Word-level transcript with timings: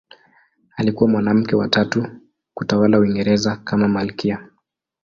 Alikuwa 0.75 1.09
mwanamke 1.09 1.55
wa 1.55 1.67
tatu 1.67 2.07
kutawala 2.53 2.99
Uingereza 2.99 3.55
kama 3.55 3.87
malkia. 3.87 4.49